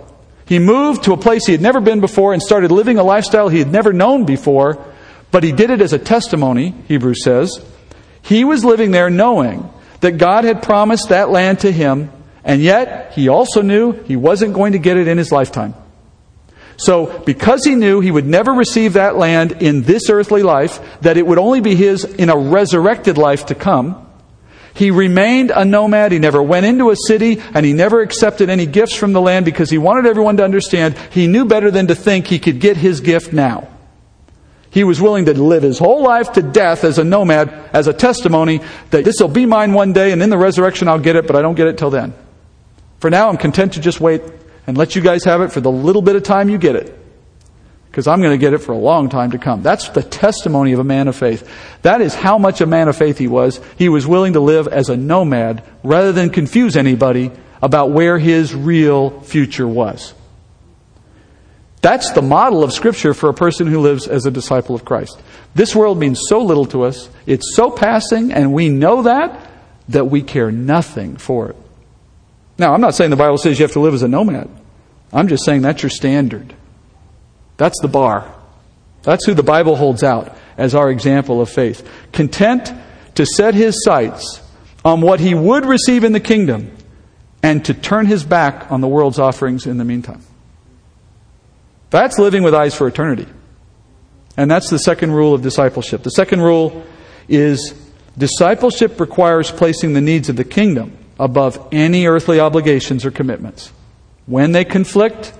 [0.46, 3.48] He moved to a place he had never been before and started living a lifestyle
[3.48, 4.84] he had never known before,
[5.30, 7.60] but he did it as a testimony, Hebrews says.
[8.22, 9.68] He was living there knowing
[10.00, 12.12] that God had promised that land to him,
[12.44, 15.74] and yet he also knew he wasn't going to get it in his lifetime.
[16.76, 21.16] So, because he knew he would never receive that land in this earthly life, that
[21.16, 24.05] it would only be his in a resurrected life to come,
[24.76, 26.12] he remained a nomad.
[26.12, 29.46] He never went into a city and he never accepted any gifts from the land
[29.46, 32.76] because he wanted everyone to understand he knew better than to think he could get
[32.76, 33.68] his gift now.
[34.70, 37.94] He was willing to live his whole life to death as a nomad, as a
[37.94, 38.60] testimony
[38.90, 41.36] that this will be mine one day and in the resurrection I'll get it, but
[41.36, 42.12] I don't get it till then.
[43.00, 44.22] For now, I'm content to just wait
[44.66, 47.05] and let you guys have it for the little bit of time you get it
[47.96, 49.62] because I'm going to get it for a long time to come.
[49.62, 51.48] That's the testimony of a man of faith.
[51.80, 53.58] That is how much a man of faith he was.
[53.78, 57.30] He was willing to live as a nomad rather than confuse anybody
[57.62, 60.12] about where his real future was.
[61.80, 65.18] That's the model of Scripture for a person who lives as a disciple of Christ.
[65.54, 69.50] This world means so little to us, it's so passing, and we know that,
[69.88, 71.56] that we care nothing for it.
[72.58, 74.50] Now, I'm not saying the Bible says you have to live as a nomad.
[75.14, 76.55] I'm just saying that's your standard.
[77.56, 78.32] That's the bar.
[79.02, 81.88] That's who the Bible holds out as our example of faith.
[82.12, 82.72] Content
[83.14, 84.42] to set his sights
[84.84, 86.76] on what he would receive in the kingdom
[87.42, 90.22] and to turn his back on the world's offerings in the meantime.
[91.90, 93.26] That's living with eyes for eternity.
[94.36, 96.02] And that's the second rule of discipleship.
[96.02, 96.84] The second rule
[97.28, 97.74] is
[98.18, 103.72] discipleship requires placing the needs of the kingdom above any earthly obligations or commitments.
[104.26, 105.32] When they conflict,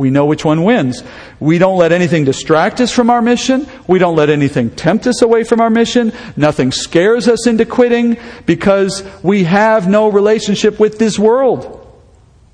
[0.00, 1.04] we know which one wins.
[1.40, 3.66] We don't let anything distract us from our mission.
[3.86, 6.14] We don't let anything tempt us away from our mission.
[6.38, 11.76] Nothing scares us into quitting because we have no relationship with this world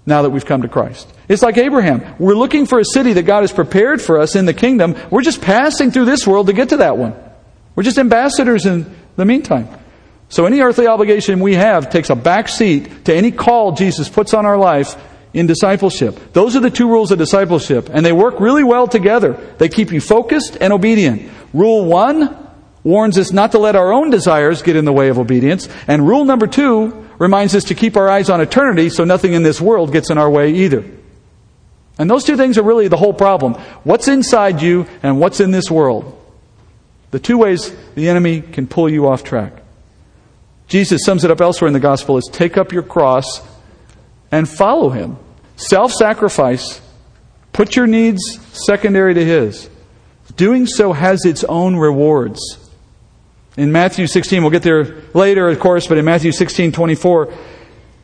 [0.06, 1.08] now that we've come to Christ.
[1.28, 2.16] It's like Abraham.
[2.18, 4.96] We're looking for a city that God has prepared for us in the kingdom.
[5.08, 7.14] We're just passing through this world to get to that one.
[7.76, 9.68] We're just ambassadors in the meantime.
[10.30, 14.34] So any earthly obligation we have takes a back seat to any call Jesus puts
[14.34, 14.96] on our life
[15.36, 16.32] in discipleship.
[16.32, 19.34] Those are the two rules of discipleship, and they work really well together.
[19.58, 21.30] They keep you focused and obedient.
[21.52, 22.48] Rule one
[22.82, 26.08] warns us not to let our own desires get in the way of obedience, and
[26.08, 29.60] rule number two reminds us to keep our eyes on eternity so nothing in this
[29.60, 30.84] world gets in our way either.
[31.98, 33.54] And those two things are really the whole problem.
[33.84, 36.12] What's inside you and what's in this world.
[37.10, 39.52] The two ways the enemy can pull you off track.
[40.66, 43.46] Jesus sums it up elsewhere in the gospel as take up your cross
[44.32, 45.18] and follow him.
[45.56, 46.80] Self sacrifice,
[47.52, 48.20] put your needs
[48.52, 49.68] secondary to his.
[50.36, 52.40] Doing so has its own rewards.
[53.56, 57.32] In Matthew 16, we'll get there later, of course, but in Matthew 16, 24,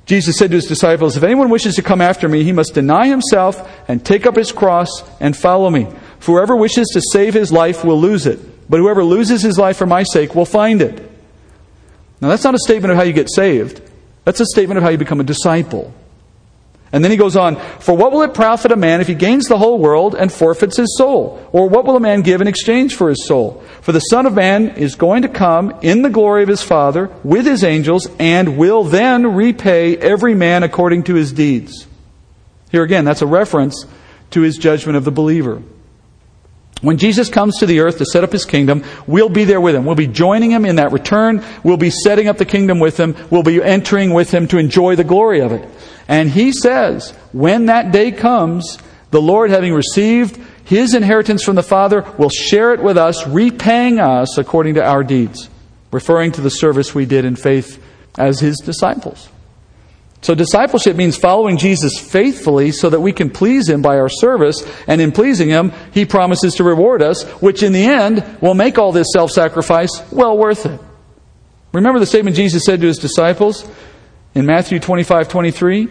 [0.06, 3.06] Jesus said to his disciples, If anyone wishes to come after me, he must deny
[3.06, 4.88] himself and take up his cross
[5.20, 5.86] and follow me.
[6.20, 9.76] For whoever wishes to save his life will lose it, but whoever loses his life
[9.76, 11.10] for my sake will find it.
[12.20, 13.82] Now, that's not a statement of how you get saved,
[14.24, 15.92] that's a statement of how you become a disciple.
[16.92, 19.46] And then he goes on, For what will it profit a man if he gains
[19.46, 21.48] the whole world and forfeits his soul?
[21.50, 23.64] Or what will a man give in exchange for his soul?
[23.80, 27.10] For the Son of Man is going to come in the glory of his Father
[27.24, 31.86] with his angels and will then repay every man according to his deeds.
[32.70, 33.86] Here again, that's a reference
[34.30, 35.62] to his judgment of the believer.
[36.82, 39.76] When Jesus comes to the earth to set up his kingdom, we'll be there with
[39.76, 39.84] him.
[39.84, 41.44] We'll be joining him in that return.
[41.62, 43.16] We'll be setting up the kingdom with him.
[43.30, 45.68] We'll be entering with him to enjoy the glory of it.
[46.08, 48.78] And he says, when that day comes,
[49.12, 54.00] the Lord, having received his inheritance from the Father, will share it with us, repaying
[54.00, 55.48] us according to our deeds,
[55.92, 57.80] referring to the service we did in faith
[58.18, 59.28] as his disciples.
[60.22, 64.64] So, discipleship means following Jesus faithfully so that we can please him by our service,
[64.86, 68.78] and in pleasing him, he promises to reward us, which in the end will make
[68.78, 70.80] all this self sacrifice well worth it.
[71.72, 73.68] Remember the statement Jesus said to his disciples?
[74.34, 75.88] In Matthew 25, 23,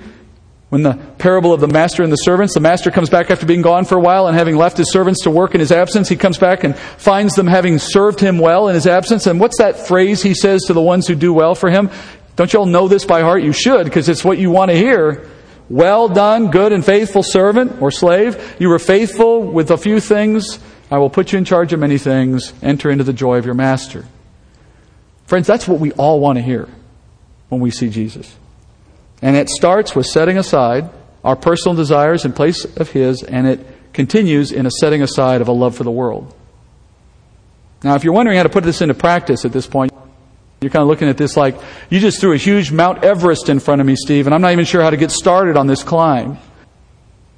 [0.69, 3.61] when the parable of the master and the servants, the master comes back after being
[3.61, 6.15] gone for a while and having left his servants to work in his absence, he
[6.15, 9.27] comes back and finds them having served him well in his absence.
[9.27, 11.89] And what's that phrase he says to the ones who do well for him?
[12.35, 13.43] Don't you all know this by heart?
[13.43, 15.27] You should, because it's what you want to hear.
[15.69, 18.57] Well done, good and faithful servant or slave.
[18.59, 20.59] You were faithful with a few things.
[20.89, 22.53] I will put you in charge of many things.
[22.61, 24.05] Enter into the joy of your master.
[25.27, 26.67] Friends, that's what we all want to hear
[27.47, 28.35] when we see Jesus.
[29.21, 30.89] And it starts with setting aside
[31.23, 35.47] our personal desires in place of His, and it continues in a setting aside of
[35.47, 36.33] a love for the world.
[37.83, 39.90] Now, if you're wondering how to put this into practice at this point,
[40.61, 43.59] you're kind of looking at this like, you just threw a huge Mount Everest in
[43.59, 45.81] front of me, Steve, and I'm not even sure how to get started on this
[45.81, 46.37] climb.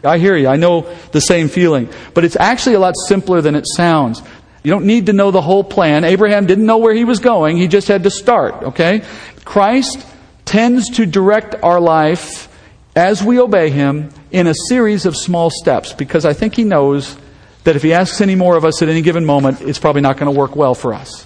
[0.04, 0.50] I hear you.
[0.50, 1.88] I know the same feeling.
[2.14, 4.22] But it's actually a lot simpler than it sounds.
[4.62, 6.04] You don't need to know the whole plan.
[6.04, 7.56] Abraham didn't know where he was going.
[7.56, 9.06] He just had to start, okay?
[9.46, 10.06] Christ
[10.44, 12.50] tends to direct our life
[12.94, 17.16] as we obey Him in a series of small steps because I think He knows
[17.64, 20.18] that if He asks any more of us at any given moment, it's probably not
[20.18, 21.26] going to work well for us.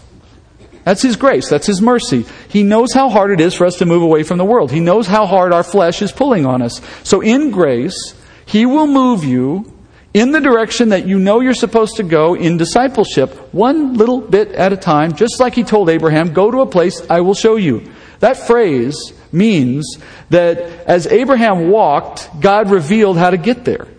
[0.88, 1.50] That's His grace.
[1.50, 2.26] That's His mercy.
[2.48, 4.72] He knows how hard it is for us to move away from the world.
[4.72, 6.80] He knows how hard our flesh is pulling on us.
[7.04, 9.74] So in grace, He will move you
[10.14, 14.54] in the direction that you know you're supposed to go in discipleship, one little bit
[14.54, 17.58] at a time, just like He told Abraham, go to a place I will show
[17.58, 17.92] you.
[18.20, 19.98] That phrase means
[20.30, 23.90] that as Abraham walked, God revealed how to get there.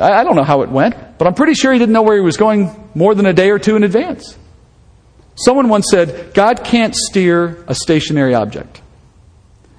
[0.00, 2.22] I don't know how it went, but I'm pretty sure he didn't know where he
[2.22, 4.36] was going more than a day or two in advance.
[5.38, 8.82] Someone once said, God can't steer a stationary object.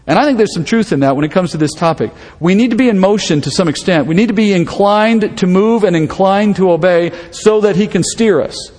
[0.07, 2.11] And I think there's some truth in that when it comes to this topic.
[2.39, 4.07] We need to be in motion to some extent.
[4.07, 8.03] We need to be inclined to move and inclined to obey so that He can
[8.03, 8.71] steer us.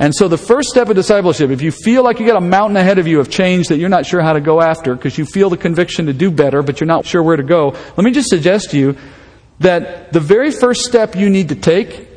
[0.00, 2.76] And so the first step of discipleship, if you feel like you got a mountain
[2.76, 5.26] ahead of you of change that you're not sure how to go after because you
[5.26, 8.12] feel the conviction to do better, but you're not sure where to go, let me
[8.12, 8.96] just suggest to you
[9.60, 12.08] that the very first step you need to take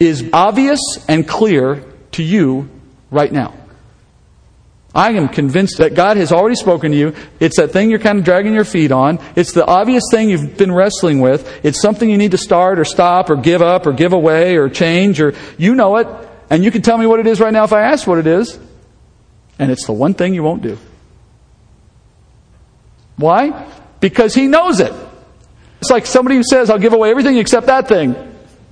[0.00, 2.68] is obvious and clear to you
[3.10, 3.54] right now.
[4.96, 7.14] I am convinced that God has already spoken to you.
[7.38, 9.18] It's that thing you're kind of dragging your feet on.
[9.36, 11.62] It's the obvious thing you've been wrestling with.
[11.62, 14.70] It's something you need to start or stop or give up or give away or
[14.70, 16.06] change or you know it.
[16.48, 18.26] And you can tell me what it is right now if I ask what it
[18.26, 18.58] is.
[19.58, 20.78] And it's the one thing you won't do.
[23.16, 23.70] Why?
[24.00, 24.94] Because he knows it.
[25.82, 28.14] It's like somebody who says, I'll give away everything except that thing.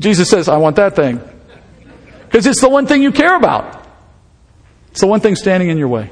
[0.01, 1.21] Jesus says, I want that thing.
[2.23, 3.84] Because it's the one thing you care about.
[5.01, 6.11] The one thing standing in your way.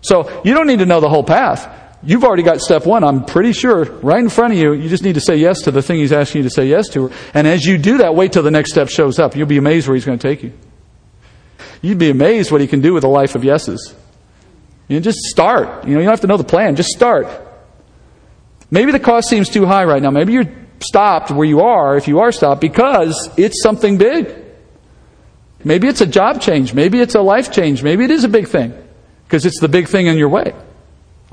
[0.00, 1.82] So you don't need to know the whole path.
[2.02, 4.74] You've already got step one, I'm pretty sure, right in front of you.
[4.74, 6.88] You just need to say yes to the thing he's asking you to say yes
[6.90, 7.10] to.
[7.32, 9.34] And as you do that, wait till the next step shows up.
[9.34, 10.52] You'll be amazed where he's going to take you.
[11.80, 13.94] You'd be amazed what he can do with a life of yeses.
[14.88, 15.84] You know, just start.
[15.86, 16.76] You know, you don't have to know the plan.
[16.76, 17.26] Just start.
[18.70, 20.10] Maybe the cost seems too high right now.
[20.10, 24.43] Maybe you're stopped where you are, if you are stopped, because it's something big.
[25.64, 26.74] Maybe it's a job change.
[26.74, 27.82] Maybe it's a life change.
[27.82, 28.74] Maybe it is a big thing
[29.24, 30.54] because it's the big thing in your way.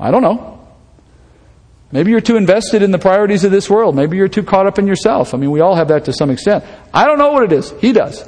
[0.00, 0.58] I don't know.
[1.92, 3.94] Maybe you're too invested in the priorities of this world.
[3.94, 5.34] Maybe you're too caught up in yourself.
[5.34, 6.64] I mean, we all have that to some extent.
[6.92, 7.70] I don't know what it is.
[7.72, 8.26] He does.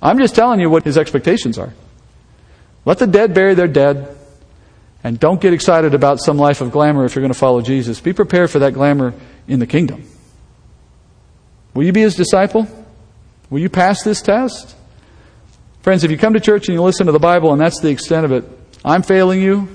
[0.00, 1.74] I'm just telling you what his expectations are.
[2.86, 4.16] Let the dead bury their dead.
[5.04, 8.00] And don't get excited about some life of glamour if you're going to follow Jesus.
[8.00, 9.12] Be prepared for that glamour
[9.46, 10.04] in the kingdom.
[11.74, 12.66] Will you be his disciple?
[13.52, 14.74] Will you pass this test?
[15.82, 17.90] Friends, if you come to church and you listen to the Bible and that's the
[17.90, 18.44] extent of it,
[18.82, 19.68] I'm failing you.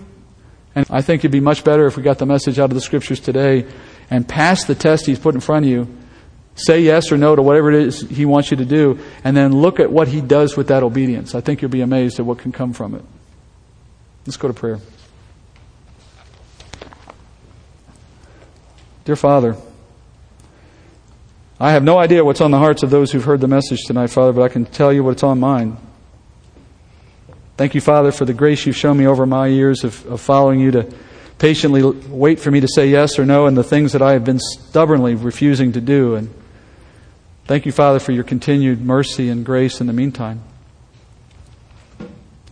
[0.73, 2.82] And I think it'd be much better if we got the message out of the
[2.82, 3.67] scriptures today
[4.09, 5.95] and pass the test he's put in front of you.
[6.55, 9.51] Say yes or no to whatever it is he wants you to do, and then
[9.51, 11.36] look at what he does with that obedience.
[11.36, 13.05] I think you'll be amazed at what can come from it.
[14.25, 14.80] Let's go to prayer.
[19.05, 19.55] Dear Father,
[21.59, 24.07] I have no idea what's on the hearts of those who've heard the message tonight,
[24.07, 25.77] Father, but I can tell you what's on mine.
[27.57, 30.59] Thank you, Father, for the grace you've shown me over my years of, of following
[30.59, 30.93] you to
[31.39, 34.23] patiently wait for me to say yes or no and the things that I have
[34.23, 36.13] been stubbornly refusing to do.
[36.13, 36.31] And
[37.45, 40.43] thank you, Father, for your continued mercy and grace in the meantime.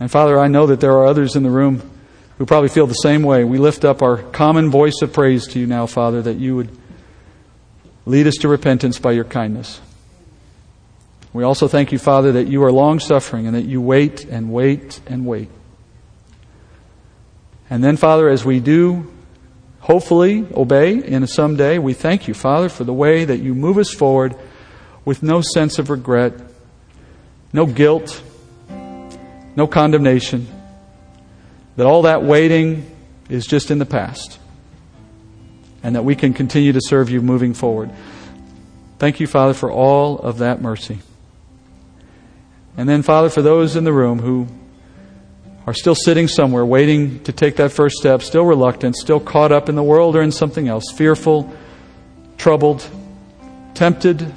[0.00, 1.88] And Father, I know that there are others in the room
[2.38, 3.44] who probably feel the same way.
[3.44, 6.76] We lift up our common voice of praise to you now, Father, that you would
[8.06, 9.80] lead us to repentance by your kindness.
[11.32, 14.50] We also thank you, Father, that you are long suffering and that you wait and
[14.50, 15.50] wait and wait.
[17.68, 19.12] And then, Father, as we do
[19.80, 23.76] hopefully obey in some day, we thank you, Father, for the way that you move
[23.76, 24.34] us forward
[25.04, 26.32] with no sense of regret,
[27.52, 28.22] no guilt,
[29.56, 30.46] no condemnation
[31.76, 32.90] that all that waiting
[33.28, 34.38] is just in the past
[35.82, 37.90] and that we can continue to serve you moving forward.
[38.98, 40.98] Thank you, Father, for all of that mercy.
[42.76, 44.48] And then, Father, for those in the room who
[45.66, 49.68] are still sitting somewhere waiting to take that first step, still reluctant, still caught up
[49.68, 51.54] in the world or in something else, fearful,
[52.36, 52.88] troubled,
[53.74, 54.32] tempted,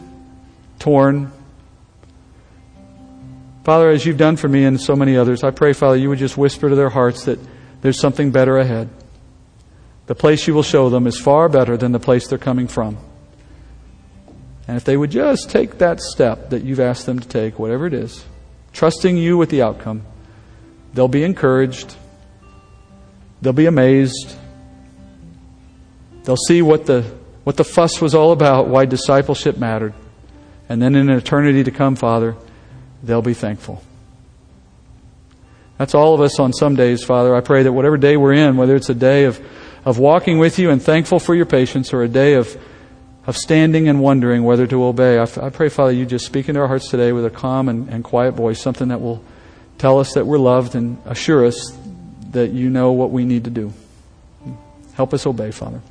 [0.80, 1.32] torn,
[3.70, 6.18] Father, as you've done for me and so many others, I pray, Father, you would
[6.18, 7.40] just whisper to their hearts that
[7.82, 8.90] there's something better ahead.
[10.10, 12.98] The place you will show them is far better than the place they're coming from.
[14.68, 17.86] And if they would just take that step that you've asked them to take, whatever
[17.86, 18.26] it is,
[18.74, 20.02] trusting you with the outcome,
[20.96, 21.96] they'll be encouraged.
[23.44, 24.36] They'll be amazed.
[26.24, 27.04] They'll see what the,
[27.44, 29.94] what the fuss was all about, why discipleship mattered.
[30.70, 32.36] And then in an eternity to come, Father,
[33.04, 33.84] they'll be thankful.
[35.78, 37.36] That's all of us on some days, Father.
[37.36, 39.40] I pray that whatever day we're in, whether it's a day of,
[39.86, 42.58] of walking with you and thankful for your patience or a day of,
[43.26, 46.62] of standing and wondering whether to obey, I, I pray, Father, you just speak into
[46.62, 49.24] our hearts today with a calm and, and quiet voice, something that will
[49.78, 51.78] tell us that we're loved and assure us
[52.32, 53.74] that you know what we need to do.
[54.94, 55.82] Help us obey, Father.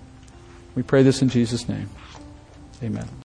[0.74, 1.89] We pray this in Jesus' name.
[2.82, 3.09] Amen.